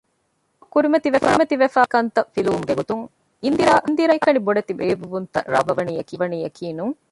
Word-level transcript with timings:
ޤައުމަށް 0.03 0.69
ކުރިމަތިވެފައިވާ 0.73 1.43
ދަތިކަންތައް 1.63 2.31
ފިލުއްވުމުގެ 2.33 2.73
ގޮތުން 2.79 3.03
އިންދިރާ 3.43 3.73
ހަމައެކަނި 3.85 4.39
ބޮޑެތި 4.45 4.71
ރޭއްވެވުންތައް 4.79 5.47
ރާއްވަވަނީއަކީ 5.53 6.65
ނޫން 6.77 6.95